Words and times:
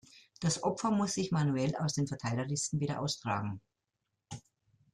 Das 0.39 0.63
Opfer 0.63 0.89
muss 0.89 1.13
sich 1.13 1.29
manuell 1.31 1.75
aus 1.75 1.93
den 1.93 2.07
Verteiler-Listen 2.07 2.79
wieder 2.79 3.01
austragen. 3.01 3.61